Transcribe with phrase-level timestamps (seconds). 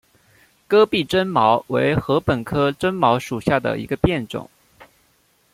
[0.67, 4.49] 戈壁针茅为禾本科针茅属下的一个变种。